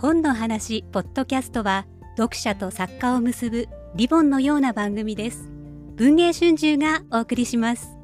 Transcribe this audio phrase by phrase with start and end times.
[0.00, 1.84] 本の話ポッドキャストは
[2.16, 5.50] 読者と作家を結ぶリボンのような番組です
[5.96, 7.98] 文藝春秋がお送りします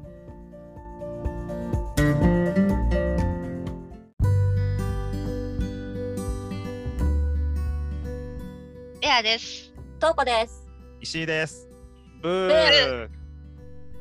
[9.01, 9.71] エアです。
[9.99, 10.67] トーコです。
[10.99, 11.69] 石井です。
[12.21, 13.07] ブー。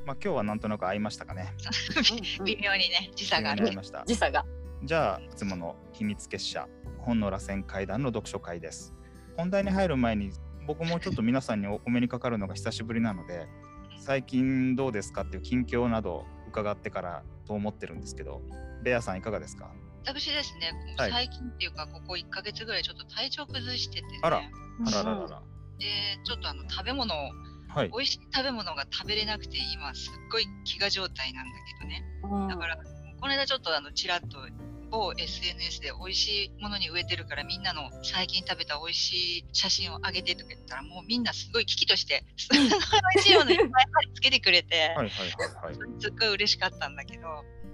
[0.06, 1.52] まあ今日はなんとなく会いましたかね。
[2.44, 3.76] 微妙にね、時差がある会い。
[3.76, 4.02] ました。
[4.06, 4.44] 時差が。
[4.82, 6.66] じゃあいつもの秘密結社
[7.04, 8.94] 本の螺旋階段の読書会です。
[9.36, 10.30] 本題に入る前に
[10.66, 13.46] 僕もちょっと皆さんにお お目にかかるのが久しぶりなので、
[13.98, 18.42] 最近どうですかっていう近況など伺ってからと思ってるんですけど、
[18.82, 19.70] ベアさんいかがですか？
[20.06, 25.42] 私ですね、はい最近っていうか、ここ1ヶ月ぐらいちょっと体調崩してて、ね、あらあらららら。
[25.78, 25.86] で、
[26.24, 27.30] ちょっとあの食べ物を、
[27.68, 27.90] はい。
[27.90, 32.04] 美味しい食べ物が食べれなくて、今すっごい飢餓状態なんだけどね。
[32.22, 32.82] うんだから、こ
[33.26, 34.38] の間ちょっとあの、ちらっと、
[34.90, 44.94] 某 SNS で美味しいものに植えてるからみんなの最近食べた美味しい写真を上げてとか言ったらもうみんなすごい危機として美味しいものいっぱい貼り付けてくれて。
[45.98, 47.22] すっごい嬉しかったんだけど、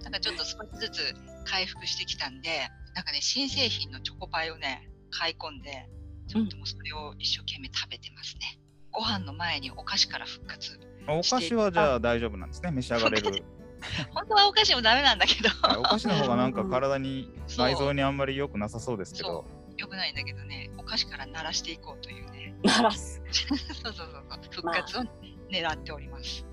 [0.03, 5.89] なんかちょっと少しずつ回復してきたんで、なんかね、新製品のチョコパイをね、買い込んで、
[6.29, 8.59] ちょっともうそれを一生懸命食べてますね。
[8.93, 10.79] ご飯の前にお菓子から復活。
[11.09, 12.71] お菓子はじゃあ大丈夫なんですね。
[12.71, 13.45] 召し上がれる。
[14.15, 19.45] 本当はお菓子もダメなんだけど、はいお菓子の方がなんか体に内臓にあんまり良くなさそうですけど。
[19.77, 23.23] よくないんだけどね、お菓子から鳴らしていこうというね、鳴らす。
[23.33, 25.03] そうそうそうそう、復活を
[25.51, 26.45] 狙っております。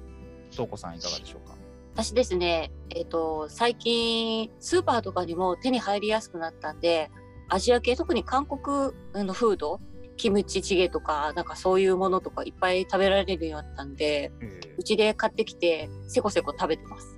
[0.56, 1.56] とうこさんいかがでしょうか？
[1.94, 7.10] 私ですね、えっ、と、最近、スーパーとかにも手に入りやすくなったんで、
[7.50, 9.82] アジア系、特に韓国のフード、
[10.16, 17.17] キムチチゲとか、なんかそういうものとかいっぱい食べられるようになったんで、えうちで買ってきて、せこせこ食べてます。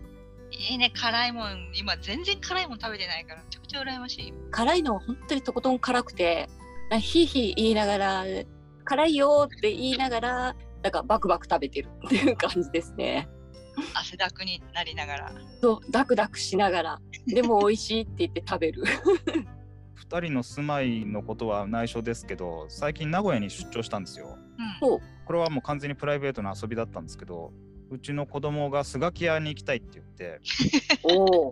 [0.52, 4.34] いいね、辛いもん、今全然辛いもん食べてないから、めちゃくちゃ羨ましい。
[4.52, 6.50] 辛いのは本当にとことん辛くて、
[6.90, 8.24] なんかヒーヒー言いながら、
[8.86, 13.30] 辛いよーって言いながら、なんかバクバク食べてるっていう感じですね。
[13.94, 15.32] 汗だくになりながら。
[15.62, 18.84] そう、ダクダクしながら、でも美味しいって言って食べる。
[19.94, 24.38] 二人の住まいのことは内緒ですけど、最近名古屋に出張したんですよ。
[24.82, 25.00] うん。
[25.26, 27.54] これはもう完全にプライベートな遊びだったんですけど、
[27.92, 30.42] うちの子供がスガキ屋に行きたいって言って、
[31.04, 31.28] おお。
[31.48, 31.52] こ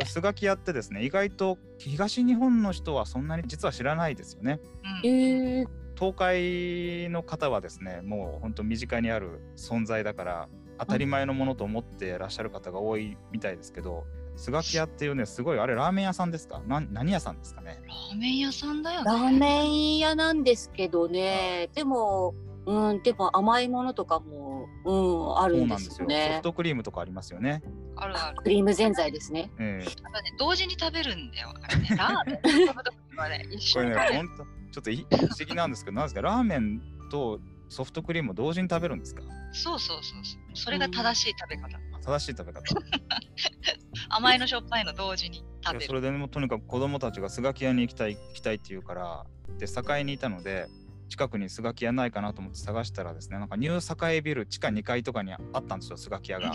[0.00, 4.60] れスガキ屋ってですね、意外と東日本の人はそんなに実は知らないですよね。
[5.04, 10.48] うんえー、東海の方はですね、もう本当身近にある存在だから、
[10.78, 14.04] 当たり前のものと思ってらっしゃる方が多いみたいですけど、
[14.36, 16.60] スガキ屋っていうね、すごい、あれラーメン屋さんですか？
[16.66, 17.80] なん何屋さんですかね？
[17.86, 19.04] ラーメン屋さんだよね。
[19.06, 22.34] ラーメン屋なんですけどね、でも、
[22.66, 26.06] うん、でも甘いものとかも、うん、あるんですすよ。
[26.06, 26.42] ねフ。
[26.42, 27.62] トクリームとかありますよね。
[27.94, 28.36] あるある。
[28.42, 29.50] クリームぜんざいですね。
[29.60, 31.54] ええやっぱね、同時に食べるんだよ。
[31.62, 34.16] あれね、 ラーメンこれね。
[34.16, 39.22] 本当ちょっとい不思議なんですけど、なんですか、ラーメンとソフトクリームを同時に食べるんですか？
[39.52, 40.56] そうそうそうそう。
[40.56, 41.78] それが正しい食べ方。
[42.02, 42.62] 正しい食べ方。
[44.10, 45.80] 甘いのしょっぱいの同時にい食べる。
[45.82, 49.26] やそれでもうとにかく子供たちがスガキ屋に行きたい行きたいって言うから
[49.58, 50.66] で栄にいたので
[51.08, 56.52] 近くにスガキ屋ないかなと思って探したらですねなんかニュー栄ビル地下2階とかにあったんですよスガキ屋が。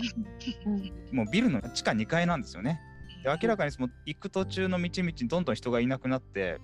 [1.12, 2.80] もうビルの地下2階なんですよね。
[3.24, 6.60] で明らかにその行く途中の道々にどんどん人がいなくなって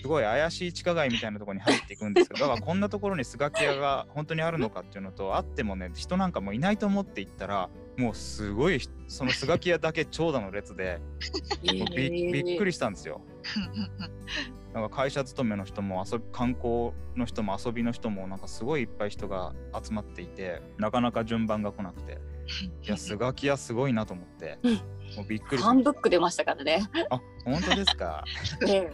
[0.00, 11.00] すごい怪しい地下街みたいなところに入っていくんですけどだからこんなところにスガキ屋が本当にあるのかっていうのとあってもね人なんかもいないと思って行ったらもうすごいそのスガキ屋だけ長蛇の列で
[11.62, 13.20] びっくりしたんですよ。
[14.74, 22.18] なんか会社勤めの人も遊び観光の人も遊びの人もなんかすごいいっぱい人が集まっていてなかなか順番が来なくて。
[22.82, 24.58] いやスガキ屋すごいなと思って。
[24.64, 24.74] うん。
[24.74, 24.80] も
[25.22, 26.82] うびっくりしファンブック出ましたからね。
[27.10, 28.24] あ本当ですか？
[28.66, 28.90] ね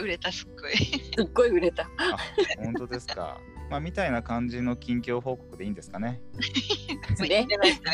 [0.00, 0.76] 売れたすっごい。
[0.76, 1.82] すっごい売れた。
[1.84, 2.16] あ
[2.58, 3.40] 本当ですか？
[3.70, 6.20] まあみたいな感じの近況報告でいいんですかね？
[7.20, 7.48] みん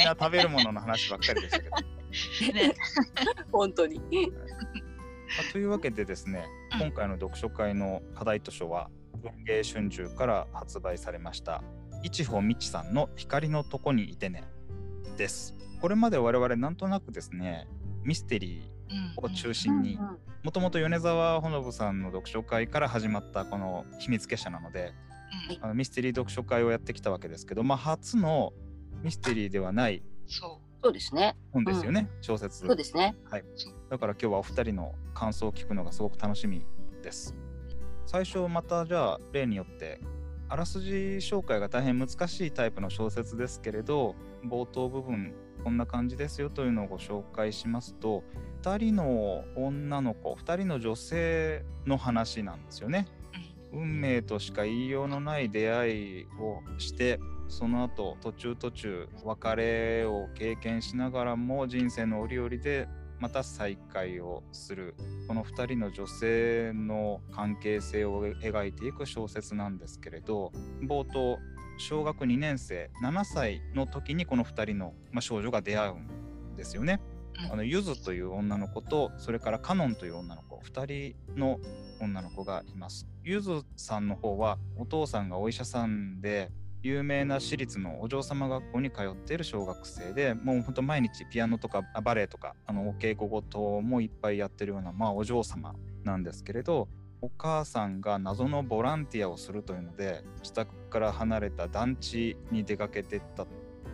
[0.04, 1.78] な食べるものの話ばっかりでしたけど、ま
[2.52, 2.74] ね
[3.52, 4.00] 本当に。
[5.38, 6.80] あというわけでですねうん。
[6.88, 8.90] 今回の読書会の課題図書は
[9.22, 11.62] 文芸春秋から発売されました
[12.02, 14.44] 一穂美智さんの光のとこにいてね
[15.16, 15.54] です。
[15.80, 17.68] これまで我々なんとなくですね
[18.04, 24.94] ミステリーを中心にうんもともと米沢ほのぶさんの読書会から始まったこの秘密結社なので
[25.50, 25.64] うん。
[25.64, 28.52] あのミステリー読書会をやってきたわけですけど、まあ、初の
[29.02, 31.36] ミステリーではないそそうですね。
[31.52, 32.60] 本ですよね、小説。
[32.66, 33.16] そうですね。
[33.90, 36.66] だから今日はお二人の感想を聞くのがすごく楽しみ
[37.02, 37.34] です
[38.06, 40.00] 最初またじゃあ例によって
[40.48, 44.14] あらすじ紹介が大変難しいタイプの小説ですけれど
[44.46, 48.22] 冒頭部分こんな感じですよというのをご紹介しますと
[48.62, 53.06] 2人の女の子2人の女性の話なんですよね。
[53.72, 62.88] 運命としか言いようのない出会いをしてその後途中途中別れを経験しながらも人生の折々で
[63.20, 64.94] また再会をする
[65.26, 71.38] この2人の女性の関係性を描いていく小説なんですけれど冒頭
[71.78, 77.00] 小学2年生7歳の時にこの2人の、まあ、少女が出会うんですよね。
[77.52, 81.60] あのゆずという女の子とそれからカノンという女の子2人の
[82.00, 83.06] 女の子がいます。
[83.22, 86.50] ゆずさんの方はお父さんがお医者さんで
[86.88, 95.74] 有名な私立のお嬢様学校に通っている小学生でもうほんと毎日ピアノとかバレエとかあのお稽古事もいっぱいやってるような、まあ、お嬢様
[96.04, 96.88] なんですけれど
[97.20, 103.46] お母さんが謎のボランティアをするというので自宅から離れた団地に出かけてった。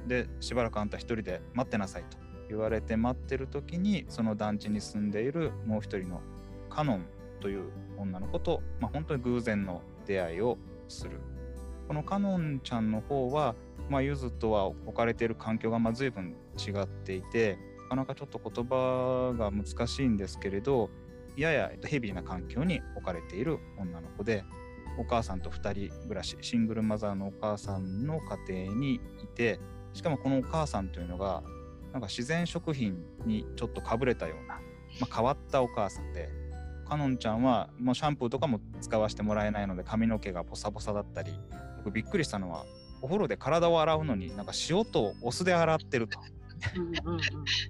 [0.06, 2.19] でしばらくあんた一人で待ってなさいと
[2.50, 6.20] 言われて待ってる時にその団地に住んでいるもう一人の
[6.69, 7.06] カノン
[7.41, 10.58] という女の子と、まあ、本当に偶然の出会いを
[10.88, 11.20] する。
[11.88, 13.54] このカノンちゃんの方は、
[13.88, 20.90] まあ、ゆずとは置かれている環境がまあ随分違っていてなかなかちょっと言葉が難しいんですけれど
[21.36, 24.44] ややヘビーな環境に置かれている女の子で
[24.98, 29.58] お母さんと2人暮らしシングルマザーのお母さんの家庭にいて
[29.92, 31.42] しかもこのお母さんというのが
[31.92, 34.54] なんか自然食品にちょっとかぶれたような、
[35.00, 36.28] まあ、変わったお母さんで
[36.84, 41.32] かのんちゃんはもうシャンプーとかも使わせてもらえないので髪の毛がボサボサだったり
[41.84, 42.64] 僕びっくりしたのは
[43.02, 46.19] お風呂で体を洗うのになんか塩とお酢で洗ってると。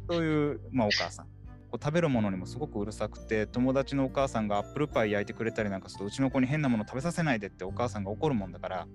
[0.09, 1.27] そういう、まあ、お母さん。
[1.71, 8.87] こう食べるものにもすごくうるさくて友達のお母さんがアップルパイ焼いてくれたりなんかするとうちの子に変なもの食べさせないでってお母さんが怒るもんだから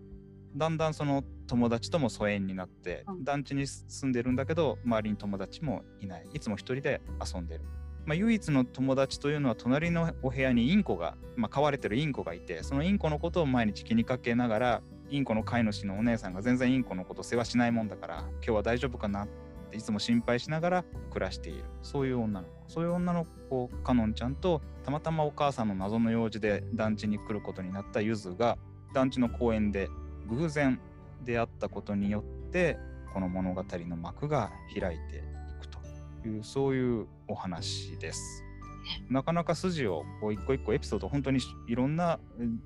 [0.56, 6.28] だんだんその友達とも疎遠になって、団地に住んでるんだけど周りに友達もいない。
[6.34, 7.64] いつも一人で遊んでる。
[8.06, 19.28] まあ、唯一の友達というのは隣のお部屋にインコが、まあ、飼われてるインコがいてそのインコのことを毎日気にかけながらインコの飼い主のお姉さんが全然インコのこと世話しないもんだから今日は大丈夫かなっ
[19.72, 28.58] ていつも心配しながら暮らしているそういう女の子そういう女の子かのんちゃんとたまたまお母さんの謎の用事で団地に来ることになったゆずが
[28.94, 29.90] 団地の公園で
[30.28, 30.80] 偶然
[31.24, 32.78] 出会ったことによって
[33.14, 35.24] この物語の幕が開いて
[36.28, 38.49] いうそういうお話です。
[39.10, 42.20] なかなか筋をこう一個一個エピソード本当にいろんな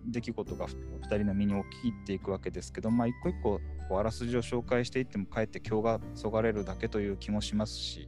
[0.05, 0.73] 出来事が2
[1.05, 3.59] 人の身に起きていくわけですけど、まあ、一個一個
[3.89, 8.07] こうあらすじを紹介していってもかえって今日がそがれるだけという気もしますし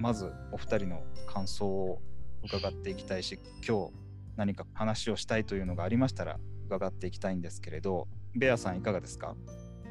[0.00, 2.00] まずお二人の感想を
[2.44, 3.92] 伺っていきたいし今日
[4.36, 9.34] 何か話をしたいというのがありましたら伺っていきたいんですけれどベアさんいかがですか？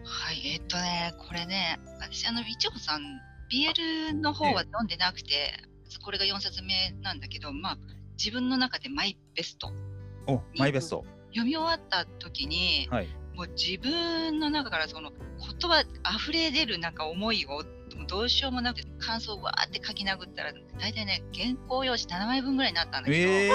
[0.03, 3.01] はいえー、っとねこれね私あのいちほさん
[3.51, 5.29] BL の方は読んでなくて、
[6.00, 7.77] これが4冊目なんだけど、まあ、
[8.18, 9.71] 自分の中でマイベスト。
[10.27, 11.06] おマイベスト。
[11.30, 15.81] 読み終わった時に、はい、もう自分の中からその言葉
[16.15, 17.63] 溢れ出るなんか思いを
[18.07, 23.50] どうしようもなくて感想をわーって書き殴ったら大体ね原稿用紙7枚分ぐらいになったんだけど、え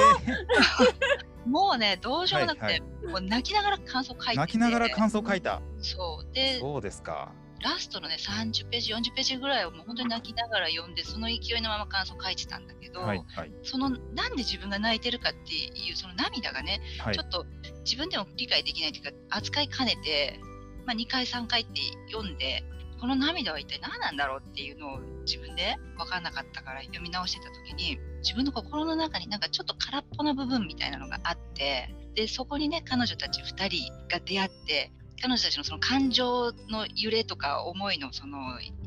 [1.47, 4.37] ー、 もうねどうしようもなくて、はいはい、もう泣きながら感想書いて。
[4.37, 5.63] 泣きながら感想書いた。
[5.81, 6.35] そう。
[6.35, 17.45] でそうですかラストのね30ページ40ページぐらいをもう本当に泣きながら読んでその勢いのまま感想書いてたんだけど、はいはい、そのなんで自分が泣いてるかっていうその涙がね、はい、ちょっと
[17.85, 20.41] 自分でも理解できないというか扱いかねて、
[20.87, 21.81] まあ、2回3回って
[22.11, 22.65] 読んで
[23.01, 38.39] この涙は一体何なんだろうっていうのを自分で分からなかったから読み直してた時に自分の心の中になんかちょっと空っぽな部分みたいなのがあってでそこにね彼女たち2人が出会って彼女たちのその感情の揺れとか思いのその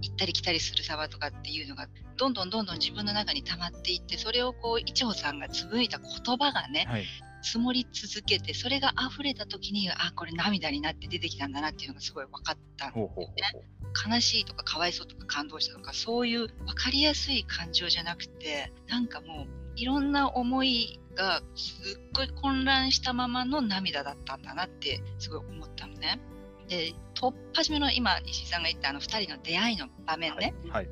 [0.02, 1.88] 行ったり来たりする様とかっていうのが
[2.18, 7.06] どんどんどんどん自分の中に溜まっていってそれをこう一穂さんがつぶいた言葉がね、はい、
[7.44, 13.68] 積もり続けてそれが溢れた時にあこれ涙になって出てきたんだなっていうのがすごい分かったんですね。
[14.10, 26.20] 悲しいとかかわいそうとか感動したとかそういう分かりやすい感情じゃなくてなんかもういろんな思いがすっごい混乱したままの涙だったんだなってすごい思ったのね。
[26.68, 30.90] でと初めの今石井さんが言ったあの2人の出会いの場面ね、はい、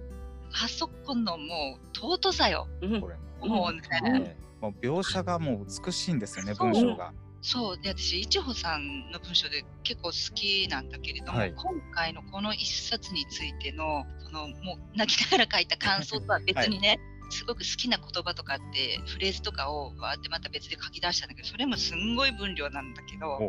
[0.64, 2.68] あそこのもう尊さよ。
[2.80, 3.16] これ
[3.48, 7.14] もうね、もう描写がもう美しいんですよね文章が。
[7.42, 7.82] そう。
[7.82, 23.40] で私いちほさんの文章で結構好きなんだけれども、はい、今回のこの一冊についてのそのもう泣きながら書いた感想とは別にね、はいすごく好きな言葉とかってフレーズとかをわーってまた別で書き出したんだけどそれもすんごい分量なんだけど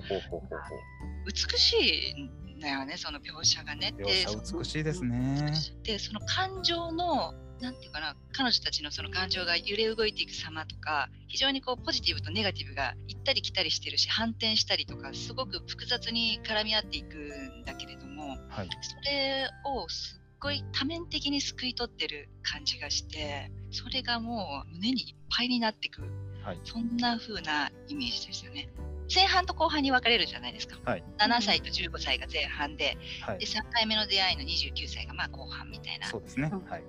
[1.26, 3.94] 美しいんだよねその描写がね。
[3.98, 5.52] 美しいですね。
[5.82, 26.02] でその感情のなんていうかな彼女たちのその感情が揺れ動いていく様とか非常にこうポジティブとネガティブが行ったり来たりしてるし反転したりとかすごく複雑に絡み合っていくんだけれども、はいそれをすっごい多面的に救い取ってる感じがしてそれがもう胸にいっぱいになってく
[26.42, 28.68] はいそんな風なイメージですよね。
[29.12, 30.78] 前半と後半に分かれるじゃないですか。
[30.84, 36.06] はい7歳と15歳が前半で、はいで3回目の出会いの29歳がまあ後半みたいな。
[36.06, 36.82] そうですねうんはい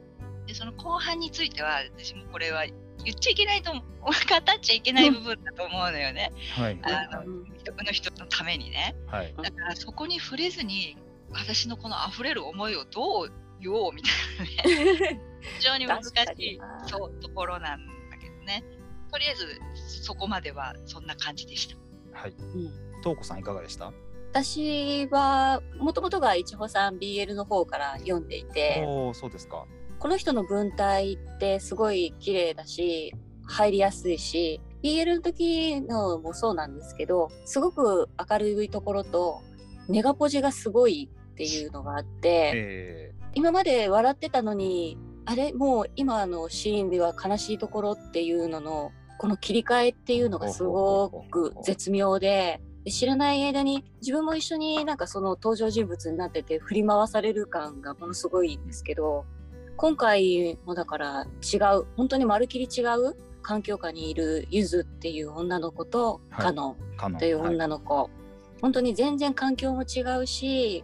[0.48, 6.32] でその後半については私もこれは言っちゃいけないと語っちゃいけない部分だと思うのよね。
[6.56, 8.96] はいあはいうん一の人のためにね。
[9.08, 10.98] はいだからそこに触れずに
[11.32, 13.32] 私のこの溢れる思いをどう
[13.64, 15.22] 言おうみたいなね。
[15.60, 18.64] 非常に難しいそうところなんだけどね。
[19.12, 19.60] とりあえず
[20.04, 21.78] そこまではそんな感じでした。
[22.20, 22.32] はい。
[22.32, 22.72] うん。
[23.02, 23.92] 東子さんいかがでした？
[24.32, 29.66] 私はもともとがいちほさん BL の方から読んでいておおそうですか。
[30.00, 33.14] この人の文体ってすごい綺麗だし
[33.46, 39.42] 入りやすいし BL の時のもそうなんですけどすごく明るいところと
[39.88, 45.54] ネガポジがすごいっていうのがあってえ今まで笑ってたのにあれ？
[45.54, 59.26] もう今のシーンでは悲しいところっていうののこの切り替えっていうのがすごく絶妙でで知らない間に自分も一緒になんかその登場人物になってて振り回される感がものすごいんですけど
[59.78, 66.46] 今回もだから違う本当にまるきり違う環境下にいるゆずっていう女の子とはい。
[66.46, 66.76] カノ
[67.08, 68.10] ンというはい女の子、
[68.62, 70.84] 本当に全然環境も違うし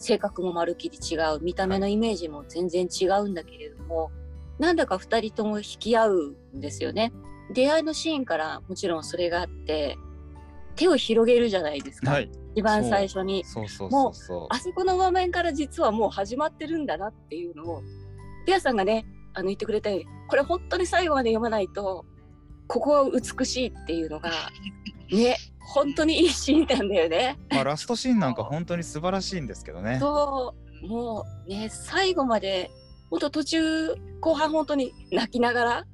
[0.00, 4.10] 性格もまるっきり違う見た目のイメージも全然違うんだけれども、
[4.58, 7.12] なんだか2人とも引き合うんですよね。
[7.52, 9.96] 出会いのシーンからもちろんそれがあって
[10.76, 13.44] 手を広げるじゃないですか、はい一番最初に。
[13.44, 17.82] そうそうもうあそこの場面から実はもう始まってるんだなっていうのを
[18.44, 22.04] ペアさんがねあの言ってくれたようにこれ本当に最後まで読まないと
[22.66, 24.30] ここは美しいっていうのが
[25.10, 27.38] ね本当にいいシーンなんだよね。
[27.50, 32.70] まあラストシーンなんか本当に素晴らしいんですけどねそうもうね最後まで
[33.10, 35.84] 本当途中後半本当に泣きながら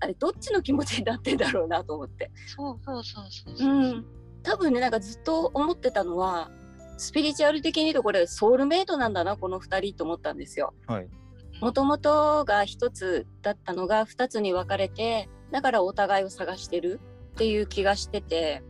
[0.00, 2.30] あれどっちの気持ちになってんだろうなと思って。
[2.46, 3.92] そうそうそうそうそうう。
[3.98, 4.06] ん、
[4.42, 6.50] 多分ねなんかずっと思ってたのは
[6.98, 10.74] スピリチュアル的に言うとこれソウルメイトなんだなこの2人と思ったんですよ。
[10.86, 11.08] はい
[11.62, 17.00] もともとが1つだったのが2つに分かれてだからお互いを探してる
[17.34, 18.64] っていう気がしてて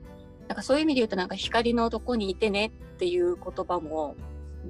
[0.53, 4.17] なんかそういう意味で言うとなんか光のとこにいてねっていう言葉も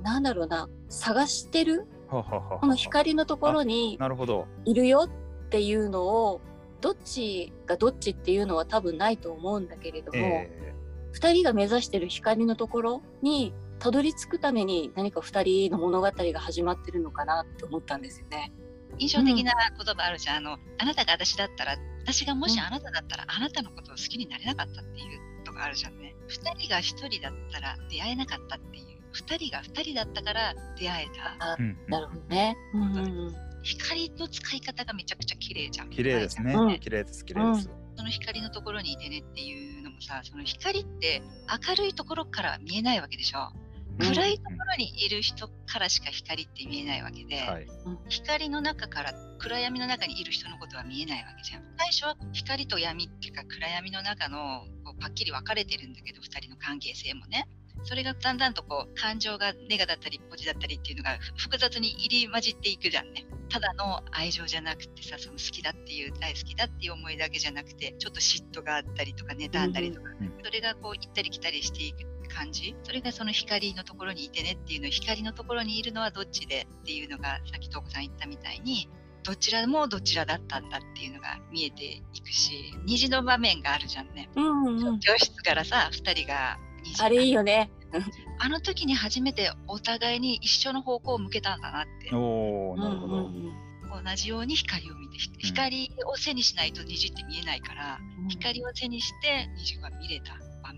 [0.01, 4.47] なんだろうな探してるこの光のところになるほど。
[4.65, 6.41] いるよっていうのを
[6.81, 10.73] どっちがどっちっていうのは多分ないと思うんだけれども、え
[11.15, 18.53] 2人が目指してる光のところにたどり着くために何か2人の物語が始まってるのかなって思ったんですよね。
[18.99, 26.14] 印象的な言葉あるじゃん、あのあなたが私だったら私がもしうんあなただったら、あなたのことを好きになれなかったっていうとかあるじゃんね。
[26.28, 28.85] 2人が1人だったら出会えなかったっていう。
[29.12, 31.52] 2人が2人だったから出会えた。
[31.52, 32.56] あうんなるほどね。
[32.75, 33.37] うんうんうん。
[33.62, 35.90] 光の使い方がめちゃくちゃ綺麗じゃん。
[35.90, 36.54] 綺麗ですね。
[36.54, 36.80] うん。
[36.80, 37.71] 綺麗です綺麗です。
[37.97, 41.23] その光のところにいてねっていうのもさその光って
[41.68, 43.52] 明るいところから見えないわけでしょ。
[43.54, 43.62] うん
[43.99, 47.66] 暗いところにいる人からしか光って見えないわけで、はい。
[48.08, 51.62] 光の中から暗闇の中にいる人のことは見えないわけじゃん。
[51.76, 57.49] 最初は光と闇っていうか暗闇の中のこうパッキリ分かれてるんだけど2人の関係性もね。
[57.84, 63.26] それがだんだんとこう感情がネガだったりポジだったりっていうのがふ複雑に入り混じっていくじゃんね。
[63.49, 70.08] ただの愛情じゃなくてさその好きだっていう大好きだっていう思いだけじゃなくてちょっと嫉妬があったりとか妬んだりとか、
[70.42, 72.75] それがこう行ったり来たりしていく感じ。
[72.83, 78.89] それがその光のところにいてねっていうの光のところにいるのはどっちでっていうのがさっき東子さん言ったみたいに
[79.25, 85.01] どちらもどちらだったんだっていうのが見えていくし虹の場面があるじゃんね、うんうん。
[85.01, 87.71] 教室からさ2人が虹あれいいよね。
[88.41, 92.15] あの時に初めてお互いに一緒の方向を向けたんだなって。
[92.15, 98.29] おおなるほど、うんうん同じように光を見てひ光を背にしないと虹って見えないから、うん。
[98.29, 100.35] 光を背にして虹が見れた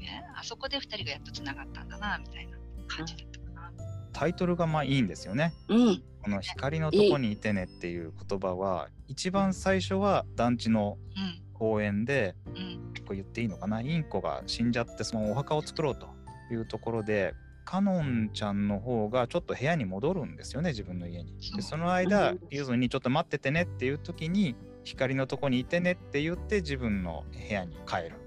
[0.06, 2.56] 場面あそこで2人がやっとつながったんだなみたいな
[2.86, 3.72] 感じだったかな。
[4.12, 16.08] タイトルがまあいいんですよねうんこの光のとこにいてねっていう言葉は一番最初は団地のうん公園でうんこう言っていいのかなインコが死んじゃってそのお墓を作ろうと
[16.50, 17.34] いうところで
[17.64, 21.34] カノンちゃんの方がちょっと部屋に戻るんですよね自分の家に。
[21.56, 28.23] でその間うんゆずにちょっと待っててねっていう時に光のとこにいてねって言って自分の部屋に帰る。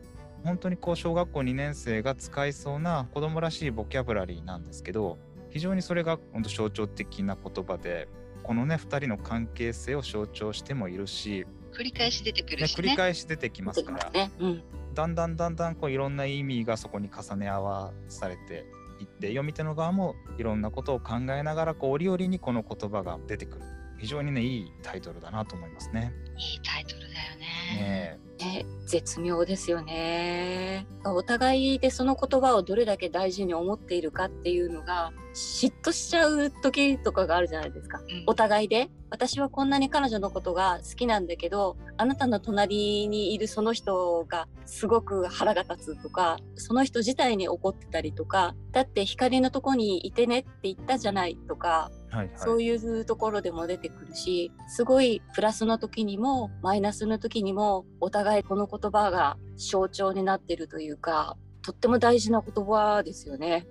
[0.48, 5.18] 本当にこう小学校2年生が使いそうな子供らしいボキャブラリーなんですけど
[5.50, 8.08] 非常にそれが本当象徴的な言葉で
[8.44, 12.88] このね2人の関係性を象徴してもいるし、繰り返し出てくね、るしね。
[12.88, 14.32] 繰り返し出てきますから、ね。
[14.39, 14.63] うん。
[14.94, 18.66] だんだんだんだんこういろんな意味がそこに重ね合わされて
[19.01, 23.66] いって読み手の側もいろんなことを考えながらこう折々にこの言葉が出てくる
[24.00, 26.13] 非常にねいいタイトルだなと思いますね。
[26.38, 28.18] いいタイトルだよね。
[28.18, 30.86] ねね、絶妙ですよね。
[31.06, 38.00] お互いでその言葉をどれだけ大事に思っているかっていうのが嫉妬しちゃう時とかがあるじゃないですか。
[38.00, 63.48] うんお互いで私はこんなに彼女のことが好きなんだけどあなたの隣にいるその人がすごく腹が立つとかその人自体に怒ってたりとかだって光のとこにいてねって言ったじゃないとかはいはいそういうところでも出てくるし、すごいプラスの時にもマイナスの時にもお互いこの言葉が象徴になってるというか、とっても大事な言葉ですよね。
[63.50, 63.68] ね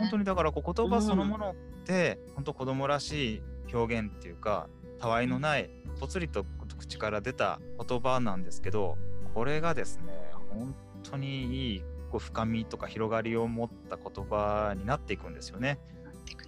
[0.00, 4.68] 本当にだからこう言葉そのものって、本当子供らしい表現っていうか
[4.98, 6.44] たわいのないぽつりと
[6.78, 8.98] 口から出た言葉なんですけど
[9.34, 10.12] これがですね
[10.50, 15.78] 本当にいいこう深みとか広がりを持った言葉になっていくんですよね。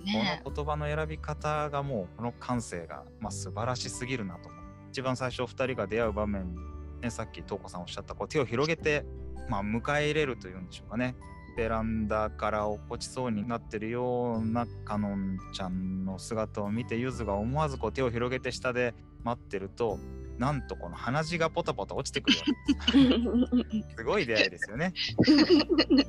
[0.05, 0.41] ね。
[0.45, 4.51] この言葉の選び方がもうこの感性が、まあ、素晴らしすぎるなと
[4.91, 6.55] 一番最初2人が出会う場面、
[7.05, 9.05] ね、さっき東子さんおっしゃったこう手を広げて、
[9.51, 11.15] まあ、迎え入れるというんでしょうかね
[11.55, 19.99] ベランダから落っこちそうになってるようなかのんちゃんの姿を見てゆずが思わずこう手を広げて下で待ってると
[20.39, 22.45] なんとこの鼻血がポタポタ落ちてくるす
[23.97, 24.93] すごい出会いですよね。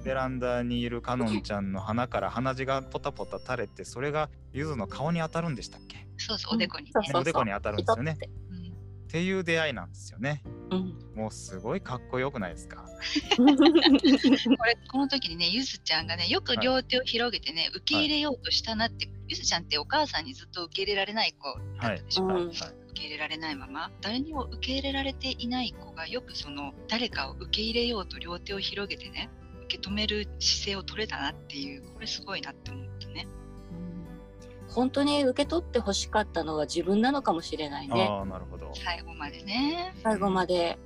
[0.03, 6.91] ベランダにいるかのんちゃんの鼻から鼻血がポタポタ垂れてそれがゆずの顔に当たるんでしたっけ、ね、そうそう、おでこにね。
[6.93, 8.17] そうそうおでこに当たるんですよね。
[8.49, 8.54] うん
[9.07, 10.43] っていう出会いなんですよね。
[10.71, 12.85] うんもうすごいかっこよくないですか？
[13.37, 13.45] こ
[14.65, 21.47] れこの時にねゆずちゃんがねよく両手を広げてね、受け入れようとしたなって、ゆずちゃんってお母さんにずっと受け入れられない子
[21.81, 22.55] だったでしょ、はいはい
[22.95, 29.29] 受け入れられないまま誰にも受け入れられていない子がよくその誰かを受け入れようと両手を広げてね
[29.65, 33.27] 受け止める姿勢を取れたなっていうこれすごいなって思ったね。
[34.75, 38.07] 本当に受け取って欲しかったのは自分なのかもしれないね。
[38.09, 38.71] ああなるほど。
[38.73, 39.95] 最後までね。
[40.03, 40.77] 最後まで。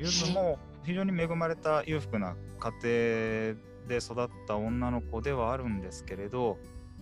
[0.00, 6.58] ゆずも非常に恵まれた裕福な家庭で育った女の子ではあるんですけれど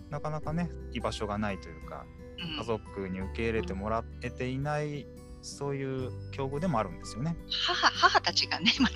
[0.09, 2.05] なかなかね居場所がないというか
[2.39, 5.07] うん家族に受け入れてもらえていない
[5.41, 7.37] そういう境遇でもあるんですよね。
[7.67, 8.95] 母母たちがねまた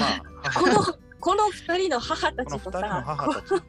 [0.00, 0.74] まあこの、
[1.20, 3.62] この二人の母たこの2ちと人のさ、母たち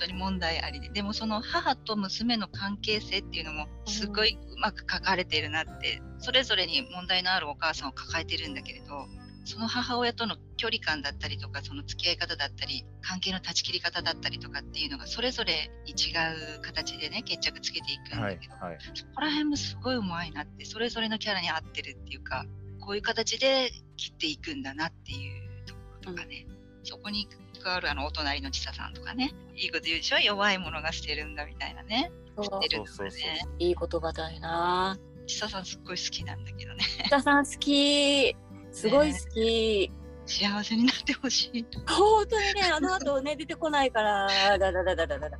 [0.00, 0.88] 当に問題ありで。
[0.88, 9.06] でもその母と娘の関係性っていうのもすごいうまく書かれているなってそれぞれに問題のあるお母さんを抱えてるんだけれど
[9.44, 16.12] その母親との距離感だったりとかその付き合い方だったり関係の断ち切り方だったりとかっていうのがそれぞれに違
[16.58, 22.44] う形でね決着つけていくんはいだけど、はいそこら辺もすごいうまいなってそれぞれのキャラに合ってるっていうか
[22.80, 26.46] こういう形で切っていくんだなっていうところとかね、
[26.82, 27.28] そこに
[27.60, 30.18] 関わるあのお隣のちささんとかねいいこと言うでしょ？
[30.18, 32.10] 弱いものが捨てるんだみたいなね。
[32.36, 32.46] そう。
[32.46, 34.98] そうそうねいい言葉だよな。
[35.26, 36.84] ちささんすっごい好きなんだけどね。
[37.06, 38.34] 北さん好き。
[38.72, 39.92] すごい好き。
[40.26, 45.30] 幸せになってほしい本当にね、あの後ね、出てこないから、だだだだだだ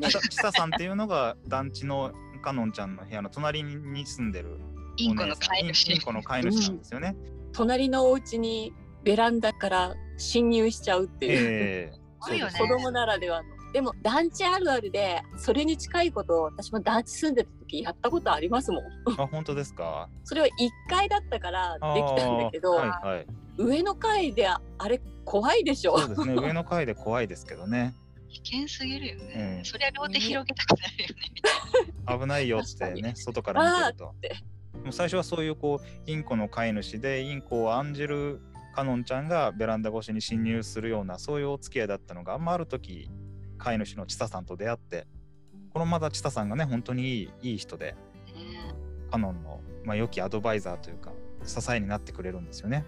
[0.00, 2.12] ちさちささんっていうのが団地の
[2.42, 4.60] かのんちゃんの部屋の隣に住んでる
[4.98, 5.92] インコの飼い主。
[5.92, 7.16] インコの飼い主なんですよね。
[7.52, 8.72] 隣のお家に
[9.06, 11.32] ベランダから侵入しちゃうっていう。
[11.32, 13.48] ええすごいよね子供ならではの。
[13.72, 18.84] でも団地あるあるでそれに近いことを私も団地住んでた時やったことありますもん。
[19.20, 20.08] あ本当ですか？
[20.24, 20.50] それは1
[20.90, 23.26] 階だったからできたんだけど、はいはい。
[23.58, 26.34] 上の階であれ怖いでしょそうですね。
[26.42, 27.94] 上の階で怖いですけどね。
[28.28, 31.40] 危険すぎるよね、うんそりゃ両手広げたくなるよねみ
[32.06, 34.14] たい危ないよってね、外から見てると。
[34.20, 34.34] て
[34.82, 38.40] もう最初はそういうこうインコの飼い主でインコを案じる
[38.76, 43.08] カノンちゃんがベランダ越しに侵入するようなそういうお付き合いだったのが、まあ、ある時
[43.56, 45.06] 飼い主のチタさんと出会って
[45.70, 47.96] このまたチタさんがね本当にいいいい人で
[48.34, 48.74] なね
[49.10, 51.12] カノンの、まあ、良きアドバイザーというか
[51.46, 52.84] 支えになってくれるんですよね。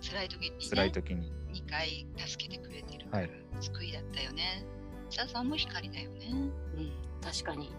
[0.00, 1.32] 辛い時に、ね、辛い時に。
[1.52, 3.30] 2回助けてくれてるから、はい。
[3.60, 4.64] 救いだったよね。
[5.08, 6.26] ちささんも光だよね。
[6.76, 6.92] うん、
[7.22, 7.72] 確かに。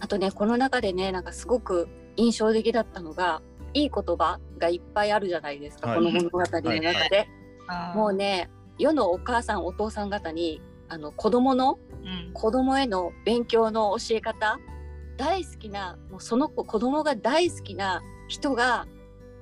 [0.00, 3.40] あとねこの中でねなんかすごく印象的だったのが
[3.74, 5.98] いい言葉がいっぱいあるじゃないですか、はい。
[5.98, 6.80] この物語の中で。
[6.80, 6.92] は
[7.94, 12.32] いもうね世のお母さんお父さん方にあの子供のうん。
[12.32, 14.58] 子供への勉強の教え方
[15.18, 18.86] 大好きなもうその子子供が大好きな人が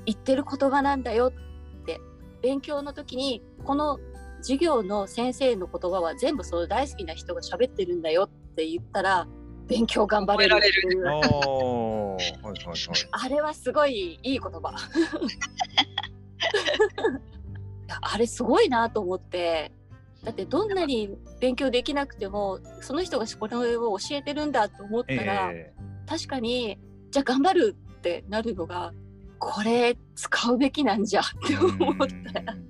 [0.06, 2.00] 言ってる言葉なんだよって
[2.42, 4.00] 勉強の時にこの
[4.38, 9.28] 授業の先生の言葉は全部その大好きな人が喋ってるんだよって言ったら
[9.66, 13.08] 勉強頑張れるっていはいはいはい。
[13.10, 14.74] あれはすごいいい言葉。
[18.00, 19.72] あれすごいなと思って。
[20.24, 25.72] だってどんなに勉強できなくてもその人がこれを教えてるんだと思ったら、え
[26.06, 28.92] 確かにじゃあ頑張るってなるのが
[29.38, 32.14] これ使うべきなんじゃってえ思って。
[32.14, 32.68] うん。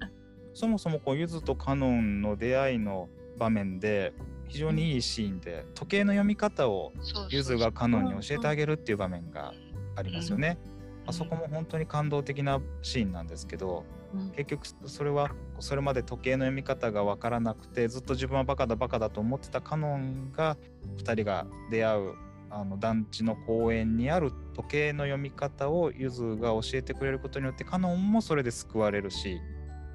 [0.53, 4.13] そもそもこうゆずとカノンの出会いの場面で
[4.49, 6.93] 非常にいいシーンで時計の読み方を
[7.31, 9.53] ゆずがカノンに教えてあげるっていう場面が
[9.97, 10.59] ありますよね。
[11.07, 14.31] あそこも本当に感動的なシーンなんですけどうん。
[14.31, 15.31] 結局それは
[15.61, 20.57] それまで時計の読み方が分からなくてずっと自分はバカだバカだと思ってたカノンが
[20.99, 22.15] 2人が出会う
[22.51, 29.41] あの団地の公園にある時計の読み方をゆずが教えてくれることによってカノンもそれで救われるし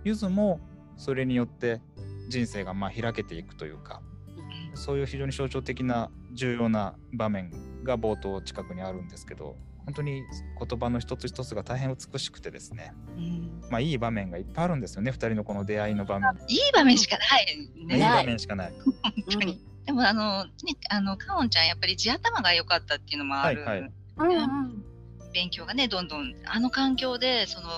[0.04, 0.60] ゆずも
[0.98, 1.82] それによって
[2.28, 4.02] 人生がまあ開けていくというか
[4.74, 7.52] そういう非常に象徴的な重要な場面
[7.84, 9.56] が冒頭近くにあるんですけど
[9.86, 10.24] 本当に
[10.60, 16.32] 言葉の一つ一つが大変美しくてですねうんまあいい場面がいっぱいあるんですよね2人のこの出会いの場面。
[16.48, 17.98] いい場面しかないいいね。
[17.98, 18.74] ない場面しかない。
[18.84, 19.62] 本当に。
[19.86, 20.52] でもあの、ね、
[20.90, 23.64] あの、カオンちゃんやっぱり地頭が良かったっていうのもある。
[23.64, 24.84] はいはいうんうん
[25.34, 27.70] 勉強がね、どんどん、あの環境で、その、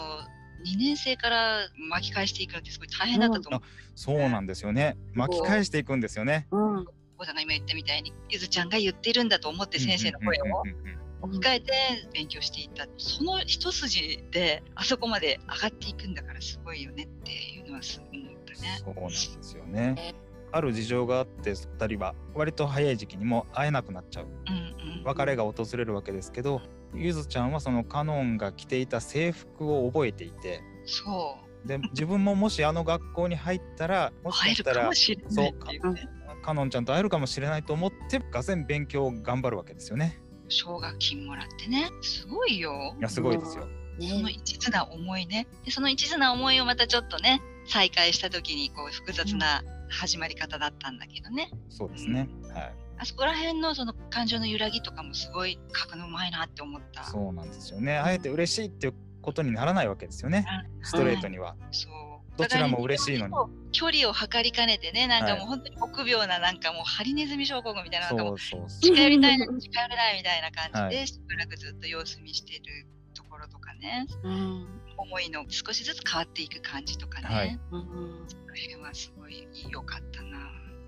[0.63, 3.61] 2年生から巻き返していくのってすごい大変だったと思う。
[3.95, 4.97] そうなんですよね。
[5.13, 6.47] 巻き返していくんですよね。
[6.51, 11.71] うん小田が今言ったみたいに、ゆずちゃんが言ってるんだと思って先生の声をうんうんうんうん置き換えて
[12.13, 12.85] 勉強していった。
[12.97, 18.81] その一筋で、あそこまで上がっていくんだからすごいよねっていうのはすごい思ったね。
[18.83, 20.22] そうなんですよねえ。
[20.53, 24.55] ある事情があって2人は割と早い時期にも会えなくなっちゃううん
[24.97, 25.03] うん。
[25.03, 26.61] 別れが訪れるわけですけど
[26.93, 31.67] ゆずちゃんはそのカノンが着ていた制服を覚えていてそう。
[31.67, 36.07] で自分ももしあの学校に入ったら もしかしたからもしれないっていうね。
[36.43, 40.19] カノンちゃんと会えるかもしれないと思ってがぜ勉強を頑張るわけですよね。
[40.49, 41.89] 奨学金もらってね。
[42.01, 43.01] すごいよい。
[43.01, 43.63] やすごいですよ。
[43.99, 45.47] そのね一途な思いね。
[45.63, 49.63] で、その一途な思いをまたちょっとね、再会した時にこう複雑な
[49.93, 51.51] 始まり方だったんだけどね。
[51.69, 52.27] そうですね。
[52.53, 52.75] はい。
[52.97, 57.03] あそこら辺のその感情の揺らぎとかもすごい書くのうまいなって思った。
[57.05, 57.97] そうなんですよね。
[57.97, 60.45] あえて嬉しいっていうことにならないわけですよね。
[60.81, 61.55] ストレートには。
[61.71, 61.93] そう。
[62.35, 63.33] どちらも嬉しいのに
[63.71, 68.81] 距離を測りかねてね、なんかもうはい本当に臆病ななんかもうハリネズミ症候群みたいななんかもうそうそうそう。
[68.81, 80.37] 近寄りたいのに近寄れないみたいな感じはいで、しばらくずっと様子見してるところとかね、うん思いの少しずつ変わっていく感じとかね、はいうんその辺はすごい良かったな。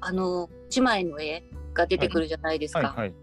[0.02, 2.80] あの一枚の絵が出てくるじゃないですか。
[2.80, 3.14] はいはい。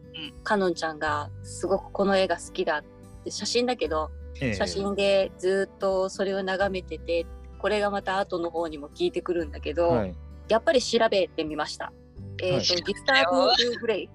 [0.42, 2.84] かのんちゃんがすごくこの絵が好きだっ
[3.24, 7.26] て写真だけどええ写真でずっとそれを眺めてて
[7.58, 10.14] これがまた後の方にも聞いてくるんだけど、はい。
[10.48, 11.92] やっぱり調べてみました。
[12.42, 14.10] えっ、と、はいギスターブ・グレイ。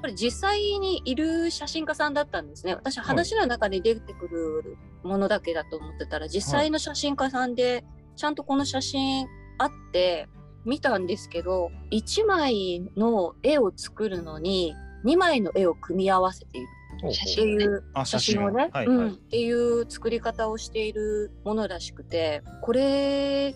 [0.00, 2.74] これ実際にいる写真家さんだったんですね。
[2.74, 7.84] 私話の中で出てくるものだけだと思ってたら、実際の写真家さんで
[8.16, 9.26] ちゃんとこの写真
[9.58, 10.28] あって
[10.64, 16.66] 見たんですけど、1枚の絵を作るのに2枚の絵を組み合わせている。
[16.96, 18.96] っていうあ写真をね、はいはい。
[18.96, 23.54] うん、っていう作り方をしているものらしくてこれ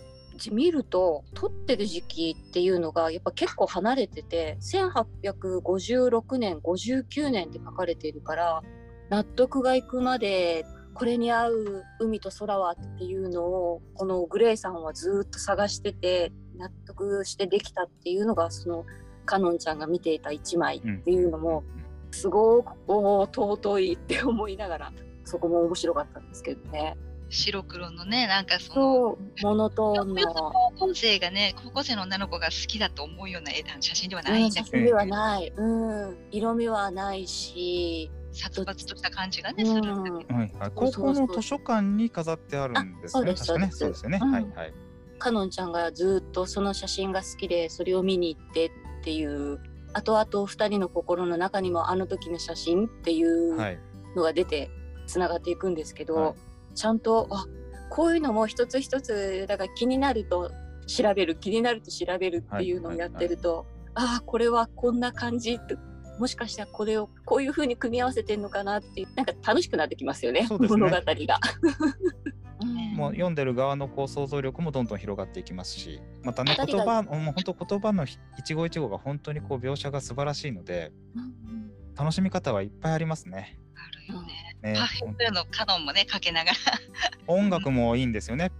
[0.51, 8.61] 見ると撮ってる時期っていうのがやっぱ結構離れてて1856年59年って書かれているから
[9.09, 10.65] 納得がいくまで
[10.99, 18.85] これに合う海と空はっていうのをこのグレイさんはずっと探してて納得してできたっていうのがその
[19.25, 21.63] カノンちゃんが見ていた一枚っていうのも、
[22.11, 26.97] すごくおー尊いって思いながらそこも面白かったんですけどね。
[27.29, 34.49] 白黒のね、なんかその、モノトーンの高校生がね、高校生の女の子が好きだと思うような絵だ写真ではないうんん。
[34.49, 40.71] だけど、写真ではない、うん、色味はないし、殺伐とした感じがね、うんするんだけど、はいはい。
[40.75, 43.31] 高校の図書館に飾ってあるんですね。
[43.31, 43.77] あそうです。
[43.77, 44.19] そううですよね。
[44.21, 44.73] うんはいはい。
[45.17, 48.71] かのんちゃんがずっとその写真が好きでそれを見に行ってっ
[49.03, 49.59] ていう
[49.93, 53.79] 後々2人の心の中にもあの時の写真っていうはい。
[54.15, 54.71] のが出て
[55.05, 56.35] つながっていくんですけど、はい
[56.75, 57.45] ちゃんとあ
[57.89, 60.51] こういうのも一つ一つだから気になると
[60.87, 63.65] 調べる気になると調べるっていうのをやってると、
[63.95, 65.75] ああこれはこんな感じって
[66.19, 71.13] もしかしたらこれをこういう風に組み合わせてんのかなっていうなんか楽しくなってきますよねそうですね物語が。
[71.13, 83.59] ねもう読んでる側のこう想像力もどんどん広がっていきますし、またね言葉もう本当言葉の一期一会が本当にこう描写が素晴らしいのでうん楽しみ方はいっぱいありますね。
[83.75, 84.57] あるよね。
[84.61, 86.55] ねパフェのカノンもね、かけながら。
[87.27, 88.51] 音楽もいいんですよね。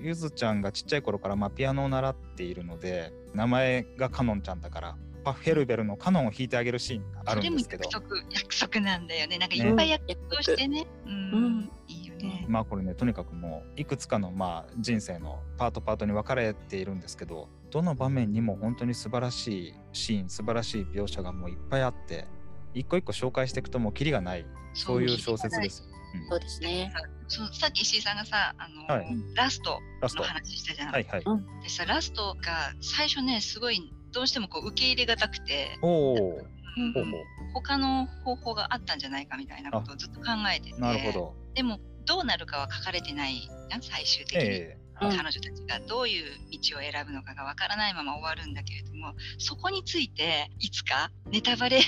[0.00, 7.90] ゆずちゃんがちっちゃい頃からまあピアノを習っているので名前がカノンちゃんだからパフェルベルのカノンを弾いてあげるシーンがあるんですけど。
[7.90, 9.38] それも約束約束なんだよね。
[9.38, 11.70] なんかいっぱい約束してね、うん、うん。
[11.88, 22.26] いいよね、まあこれねとにかくもういくつかのまあ人生のパートパートに分かれているんですけどどの場面にも本当に素晴らしいシーン素晴らしい描写がもういっぱいあって
[22.72, 24.46] 一個一個紹介していくともうキリがない。
[24.74, 25.82] そういう小説です。
[25.82, 25.88] よ。
[26.14, 26.28] うん。
[26.28, 26.92] そうですね。
[27.28, 29.06] そうさっき石井さんがさあの、はい。
[29.34, 30.22] ラストラスト。
[30.22, 31.24] の話したじゃん、はいはい。
[31.62, 37.10] でさラストが最初ねすごいどうしてもこう受け入れがたくて、うんほうほ
[37.54, 40.80] 他の方法があったんじゃないかみたいなことをずっと考えててう。
[40.80, 41.34] なるほど。
[41.54, 43.48] でもどうなるかは書かれてない
[43.80, 45.06] 最終的に、ええ。
[45.06, 45.16] うん。
[45.16, 51.84] 彼女たちがどういう道を選ぶのかがわからないまま終わるんだけれどもそこについていつかネタバレで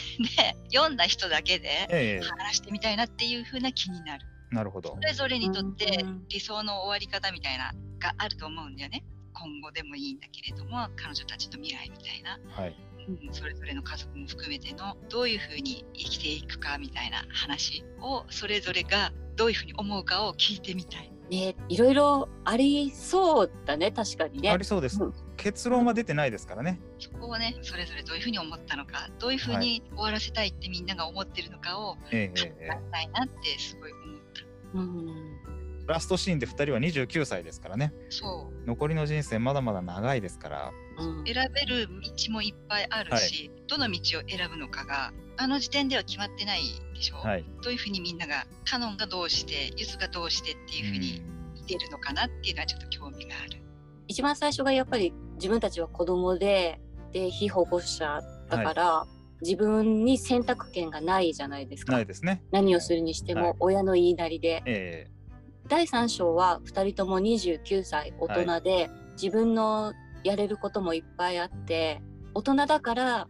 [0.72, 2.26] 読んだ人だけでええ。
[2.38, 4.26] 話してみたいなっていう風な気になる。
[4.52, 4.90] なるほど。
[4.90, 5.00] そ。
[5.00, 6.24] れぞれにとってうん。
[6.28, 9.02] 理想の終わり方みたいながあると思うんだよね
[9.38, 12.76] 今後でもいいんだけれども彼女たちの未来みたいな、はい。
[13.08, 21.12] うんそれぞれの家族も含めてのどういう風に生きていくかみたいな話をそれぞれがどういう風に思うかを聞いてみたい。
[21.30, 24.64] ね、いろいろありそうだね、確かにねあり。
[24.64, 25.14] そうですうん。
[25.36, 26.80] 結論は出てないですからね。
[26.98, 34.78] そこをねそれぞれどういう風に思ったのかどういう風に終わらせたいってみんなが思ってるのかをええ考えたいなってすごい思った。
[34.78, 35.35] うん。
[35.88, 37.92] えラストシーンで2人は29歳ですからね。
[38.10, 40.72] そう残りの人生まだまだ長いですから。
[40.98, 46.62] うん選べる道もいっぱいあるし、どの道を選ぶのかがあの時点では決まってない
[46.94, 47.44] でしょ、はい。
[47.62, 51.22] どういうふうにみんながカノンがどうしてユズがどうしてっていうふうに
[51.54, 53.60] 見てるのかなっていうのはちょっと興味がある。
[54.08, 56.80] 一番最初がやっぱり自分たちは子供で、
[57.12, 59.06] で、被保護者だから、
[59.42, 62.06] 自分に選択権がないじゃないですかない。
[62.06, 62.42] ですね。
[62.52, 64.62] 何をするにしてはいも親の言いなりで。
[64.66, 65.06] え
[65.68, 69.92] 第3章は2人とも29歳大人で、自分の
[70.24, 72.02] やれることもいっぱいあって
[72.34, 73.28] 大人だから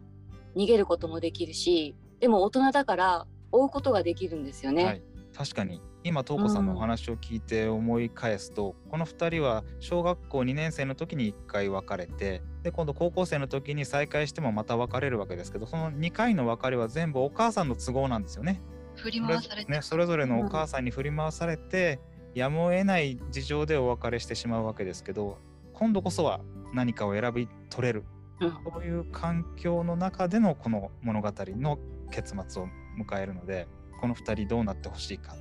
[0.57, 4.85] 逃げることもできるしでも大人だから追うことができるんですよね。
[4.85, 5.03] はい、
[5.37, 5.81] 確かに。
[6.03, 18.62] 今東子さんのお話を聞いて思い返すと、この2人は小学校2年生の時に1回別れてで今度高校生の時に再会してもまた別れるわけですけどその2回の別れは全部お母さんの都合なんですよね。
[18.94, 22.01] 振り回されて、ねそれぞれのお母さんに振り回されて、
[22.37, 25.38] やむを得ない事情でお別れしてしまうわけですけど
[25.72, 26.40] 今度こそは
[26.75, 28.05] 何かを選び取れる
[28.40, 28.51] うん。
[28.51, 31.79] そういう環境の中でのこの物語の
[32.11, 32.68] 結末を
[32.99, 33.66] 迎えるので
[34.03, 35.35] この2人どうなってほしいか。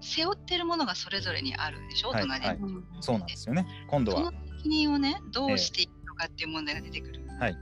[0.00, 2.56] 背負ってるものがそれぞれにあるでしょ、はいはい。
[2.56, 3.66] うんそうなんですよね。
[3.88, 7.20] 今度そのは責任をねどうしていくのかっていう問題が出てくる。
[7.28, 7.52] はいはい。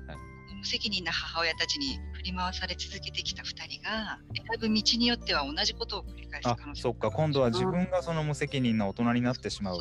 [0.56, 7.10] 無責任な母親たちに振り回され続けてきた2人が選ぶ道によっては同じことを繰り返すあ可能性そっか。
[7.10, 9.78] 今度は自分がその無責任な大人になってしまう。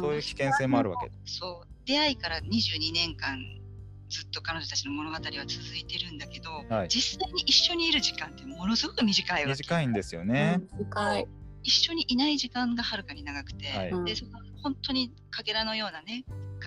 [0.00, 1.10] そういう危険性もあるわけ。
[1.24, 1.68] そう。
[1.86, 3.38] 出会いから22年間
[4.10, 6.88] ずっと彼女たちの物語は続いてるんだけど、はい。
[6.88, 9.62] 実際に一緒にいる時間ってものすごく短いわけ。
[9.62, 11.26] 短いんですよね、深い。
[11.62, 13.90] 一緒にいない時間がはるかに長くて、はい。
[13.90, 16.24] うんでその本当にかけらのようなね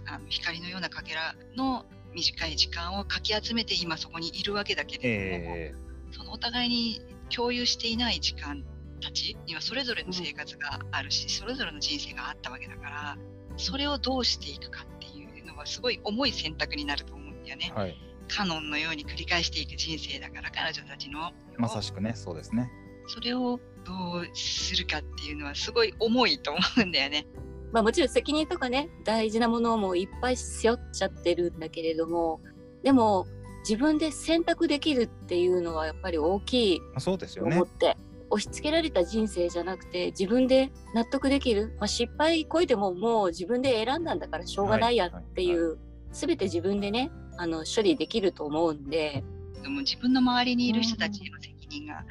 [0.07, 5.73] あの光のようなかけらの短い時間をかき集めて今そこにいるわけだけれども、え
[6.11, 7.01] そのお互いに
[7.33, 8.63] 共有していない時間
[9.01, 13.17] たちにはそれぞれの生活があるし、それぞれの人生があったわけだから
[13.57, 17.71] それをどうしていくかっていうのはすごい重い選択になると思うんだよね。
[17.75, 17.79] ー。
[17.79, 17.97] はい。
[18.27, 21.31] カノンのように繰り返していく人生だから彼女たちの。
[21.57, 22.71] まさしくねそうですね。
[23.07, 27.27] それをどうするかっていうのはすごい重いと思うんだよね。
[27.71, 32.41] まあもちろん責任とかね、大事なものもいっぱい背負っちゃってるんだけれども、
[32.83, 33.25] でも
[33.67, 37.95] 自分で選択できるっていうのはやっぱり大きいまあそうですとよね思って、
[38.29, 45.79] 押し付けられた人生じゃなくて自分で納得できる、まあ、失敗こいてももう自分で選んだんだからしょうがないやっていはう、
[46.11, 49.23] 全て自分でねあの処理できると思うんで、
[49.61, 52.03] でも自分の周りにいる人たちへの責任が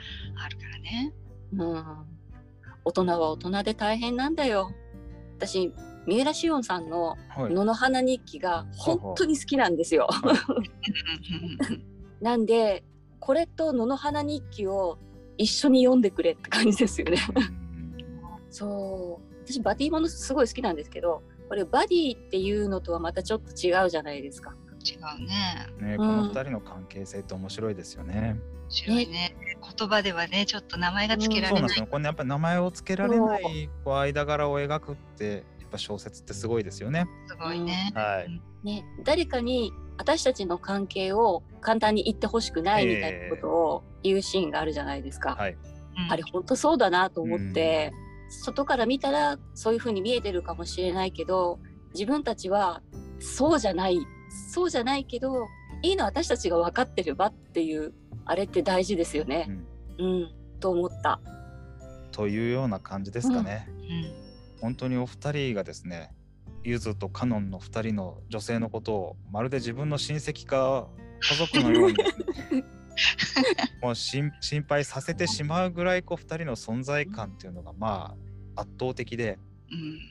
[0.42, 1.12] あるからね。
[1.53, 1.85] うん、
[2.85, 4.70] 大人は大人で大変なんだよ。
[5.40, 5.72] 私
[6.07, 10.07] 三浦紫音さんのはい野の花日記が本当に好きなんですよ。
[12.20, 12.85] なんで
[13.18, 14.98] これと野の花日記を
[15.38, 17.16] 一緒に読んでくれって感じですよね。
[17.35, 17.61] うん
[18.50, 24.55] そう私バディものすごい好きなんですけどこれバディっていうのとはまたちょっと違うじゃないですか。
[24.85, 25.90] 違うね。
[25.90, 28.14] ね、この2人の関係性って面白いですよね。
[28.14, 29.37] 面白いね。
[29.78, 31.61] 言葉ではね、ちょっと名前が付けられない。
[31.61, 31.87] そうなんですよ。
[31.87, 37.06] これねやっぱり名前を付けられないこう間柄を描くってやっぱ小説ってすごいですよね。
[37.26, 37.92] すごいね。
[37.94, 38.40] はい。
[38.66, 45.35] ね、誰かに私たちの関係を簡単に言ってほしくないみたいなことを言うシーンがあるじゃないですか。
[45.35, 45.52] はい。
[45.52, 45.59] うん
[46.09, 47.92] あれ本当そうだなと思って、
[48.30, 51.59] 外から見たらそういう風に見えてるかもしれないけど
[51.92, 52.80] 自分たちは
[53.18, 53.98] そうじゃない
[54.52, 55.48] そうじゃないけど
[55.83, 57.92] いいのは私たちが分かってればっていう
[58.30, 59.50] あれって大事ですよね。
[59.98, 61.20] うん、と思った。
[62.12, 63.68] というような感じですかね。
[63.68, 66.12] うん本当にお二人がですね
[66.62, 70.86] ゆずとカノンの2人の女性のことをまるで自分の親戚か
[71.20, 72.04] 家族のようにね
[73.80, 78.14] もう心心配させてしまうぐらいこう2人の存在感っていうのがま
[78.54, 79.38] あ圧倒的で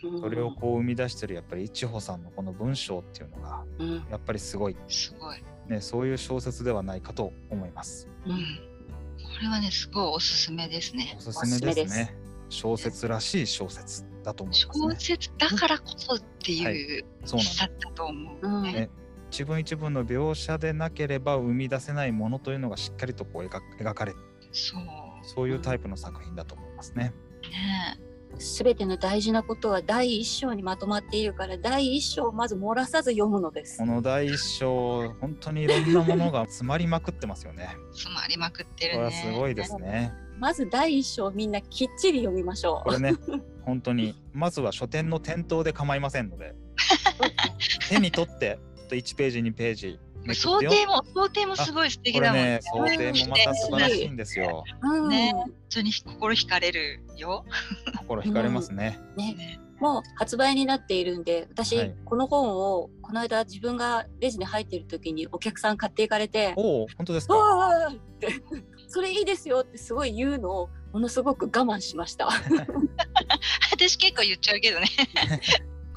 [0.03, 5.43] うんうんそれをこう生み出してるやっぱり一穂さんのこの文章っていうのがうんやっぱりすごい、すごい。
[5.69, 8.07] ね、そういう小説ではないかと思います。
[8.25, 8.33] うん。
[8.33, 11.21] これはね、すごいおすすめですねお。
[11.21, 12.13] すすめですおすす。
[12.49, 14.95] 小説らしい小説だと思いますね。
[14.95, 18.47] 小説だからこそってはいいうそうなんだと思う。
[18.47, 18.89] うんねね
[19.31, 24.13] 一文一文の描写でなければ生み出せないものというのがしっかりとこう描描かれ
[24.51, 24.81] そう。
[25.21, 27.13] そういうタイプの作品だと思いますね。
[27.43, 27.99] ね
[28.37, 33.85] すべての大事なことは第一章にまとまっているから第一章をまず漏らさず読むのですこ。
[33.85, 37.69] の第一章本当にいろんなものが 詰まりまくってますよね。
[37.91, 39.23] 詰まりまくってこれはるね。
[39.25, 40.13] すごいですね。
[40.39, 43.13] まず第一章をみんなきっちり読みましょこれね
[43.65, 46.55] 本当にまずは書店の店頭で構いませんので
[47.89, 48.57] 手に取って
[48.89, 49.99] 1ページ2ページ
[50.33, 54.63] 想定も想定もすごい素敵だもんね想定もまた素晴らしいんですよ。
[54.83, 54.87] う。
[54.95, 57.45] うんね本当に心惹かれるよ。
[57.97, 58.99] 心惹かれますね。
[59.17, 67.35] ねねもう発売になっているんで私、はいこの本をこの間自分がレジに入ってる時にお客さん買っていかれておお本当です「か？
[67.35, 68.27] わあ!」って
[68.89, 72.29] 「それいいですよ」ってすごい言うのをものすごく我慢しました。
[73.71, 74.87] 私結構言っちゃうけどね。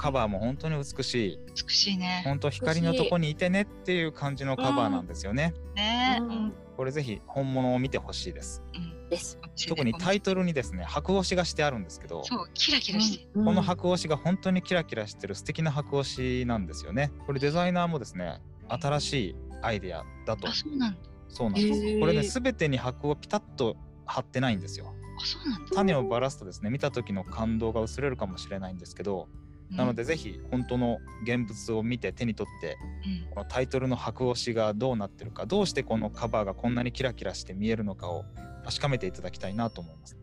[0.03, 1.39] カバーも本当に美しい。
[1.65, 2.23] 美しいね。
[2.25, 5.53] 本当光のとこにいてねっていう感じのカバーなんですよね。
[5.75, 6.53] ねううんん。
[6.75, 8.61] これぜひ本物を見てほしいです。
[8.75, 9.39] うんです。
[9.65, 12.21] 特にタイトルにですね白押しがしてあるんですけど。
[12.25, 13.27] そうキラキラして。
[13.33, 17.13] うんこの白押しが本当にキラキラしてる素敵な白押しなんですよね。
[17.25, 20.51] これデザイナーもですね、新しいアイデアだとあ。
[20.51, 20.99] そうなんだ。
[21.29, 21.99] そうなんです。
[22.01, 24.93] これね、すべてに白をピタッと貼ってないんですよ。
[25.17, 25.71] あそうなんだ。
[25.73, 29.29] 種をばらすとですね、見た時の感動が薄れるかもしれないんですけど、
[29.75, 32.77] なのでぜひ本当の現物を見て手に取って、
[33.25, 38.25] うん、このタイトルの白押しがどうなってるか、どうしてこのカバーがこんなにキラキラして見えるのかを
[38.63, 40.17] 確かめていただきたいなと思います。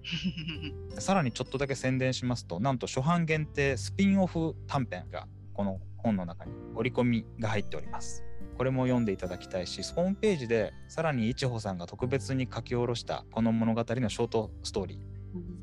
[1.04, 8.24] さらにちょっとだけ宣伝しますと、なんと初版限定スピンオフ短編がこの本の中に折り込みが入っております。
[8.56, 14.98] これも読んでいただきたいし、ホームページでさらにいちほさんが特別に書き下ろしたこの物語のショートストーリー、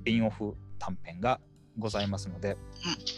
[0.01, 1.39] スピンオフ短編が
[1.77, 2.57] ございますので、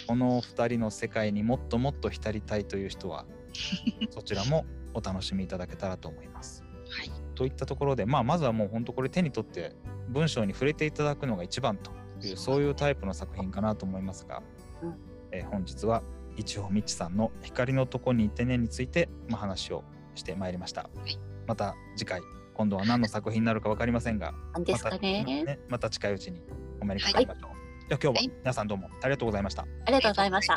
[0.08, 3.26] この2人の世界にもっともっと浸りたいという人は、
[4.10, 6.63] そちらもお楽しみいただけたらと思います。
[6.89, 7.12] はい。
[7.36, 9.76] といったところで、まあ、まずはもう本当これ手に取って
[10.10, 11.91] 文章に触れていただくのが一番と
[12.22, 14.43] いうそういうタイプの作品かなと思いますが、
[14.82, 14.95] うん
[15.32, 16.04] えー本日は
[16.36, 19.84] 一穂みちさんの「光のとこにいてね」について、まあ、話を
[20.15, 21.17] してまいりました、い
[21.48, 22.22] また次回
[22.54, 25.45] 今度は何の作品になるか分かりませんがなんですかね。
[25.45, 26.41] またまた近いうちに
[26.82, 30.56] お目にかかりましょう、じゃあ今日は皆さんどうもありがとうございましたありがとうございました。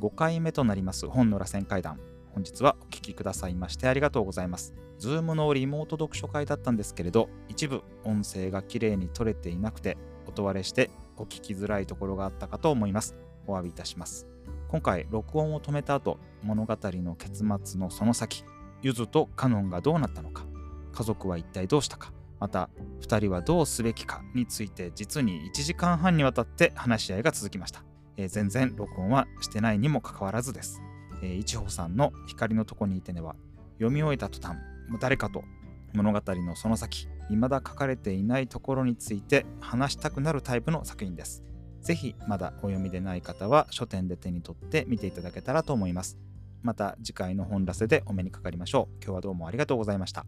[0.00, 2.00] 5回目となります本の螺旋階段
[2.34, 4.74] 本日はお聞きくださいましてありがとうございます。
[4.98, 9.96] Zoom のリモート読書会だったんですけれど一部音声がきれいに取れていなくて
[10.26, 13.14] 音割れしてお聞きづらいところがあったかと思います。
[13.46, 14.31] お詫びいたします。
[14.72, 18.42] 今回録音を止めた後物語の結末のその先
[18.80, 20.46] ゆずとカノンがどうなったのか
[20.94, 22.70] 家族は一体どうしたかまた
[23.02, 27.84] 2人はどうすべきかについて実に1時間半にわたって話し合いが続きました。
[28.16, 30.80] えー全然録音はしてないにもかかわらずです。
[31.22, 33.36] えー、一穂さんの光のとこにいてねは
[33.74, 34.56] 読み終えた途端
[35.00, 35.44] 誰かと
[35.92, 41.44] 物語のその先未だ書かれていないところについて話したくなるタイプの作品です。
[41.82, 46.16] ぜひまだお読みでない方は書店で手に取って見ていただけたらと思います。
[46.62, 48.94] また次回の本らせでお目にかかりましょう。
[49.02, 50.24] 今日はどうもありがとうございました。